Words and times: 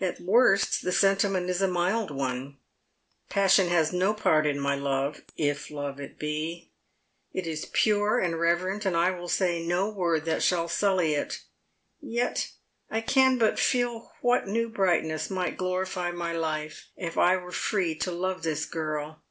At 0.00 0.18
worst 0.20 0.82
the 0.82 0.90
sentiment 0.90 1.48
is 1.48 1.62
a 1.62 1.68
mild 1.68 2.10
one. 2.10 2.56
Passion 3.28 3.68
has 3.68 3.92
no 3.92 4.12
part 4.12 4.44
in 4.44 4.58
my 4.58 4.74
love— 4.74 5.22
if 5.52 5.70
love 5.70 6.00
it 6.00 6.18
be. 6.18 6.72
It 7.32 7.46
is 7.46 7.70
pure 7.72 8.18
and 8.18 8.40
reverent, 8.40 8.84
and 8.84 8.96
I 8.96 9.12
will 9.12 9.28
say 9.28 9.64
no 9.64 9.88
word 9.88 10.24
that 10.24 10.42
shall 10.42 10.66
sully 10.66 11.14
it 11.14 11.44
Yet 12.00 12.50
I 12.90 13.00
can 13.00 13.38
but 13.38 13.60
feel 13.60 14.10
what 14.20 14.48
new 14.48 14.68
brightness 14.68 15.30
might 15.30 15.56
glorify 15.56 16.10
my 16.10 16.32
life 16.32 16.88
if 16.96 17.16
I 17.16 17.36
were 17.36 17.52
free 17.52 17.94
to 17.98 18.10
love 18.10 18.42
this 18.42 18.64
girl." 18.66 19.22